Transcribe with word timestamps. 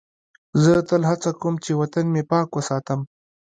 زه 0.63 0.71
تل 0.89 1.01
هڅه 1.09 1.29
کوم 1.41 1.55
چې 1.65 1.71
وطن 1.81 2.05
مې 2.13 2.23
پاک 2.31 2.47
وساتم. 2.53 2.99